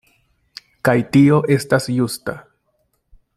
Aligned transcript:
Kaj 0.89 0.95
tio 1.17 1.37
estas 1.57 1.91
justa. 1.99 2.39